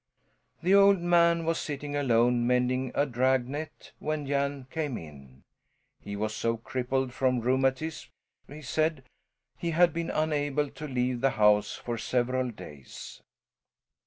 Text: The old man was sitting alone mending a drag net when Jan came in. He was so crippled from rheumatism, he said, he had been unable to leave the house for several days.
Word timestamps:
The 0.63 0.73
old 0.73 0.99
man 0.99 1.45
was 1.45 1.59
sitting 1.59 1.95
alone 1.95 2.47
mending 2.47 2.91
a 2.95 3.05
drag 3.05 3.47
net 3.47 3.91
when 3.99 4.25
Jan 4.25 4.65
came 4.71 4.97
in. 4.97 5.43
He 5.99 6.15
was 6.15 6.33
so 6.33 6.57
crippled 6.57 7.13
from 7.13 7.39
rheumatism, 7.39 8.09
he 8.47 8.63
said, 8.63 9.03
he 9.59 9.69
had 9.69 9.93
been 9.93 10.09
unable 10.09 10.71
to 10.71 10.87
leave 10.87 11.21
the 11.21 11.29
house 11.29 11.75
for 11.75 11.99
several 11.99 12.49
days. 12.49 13.21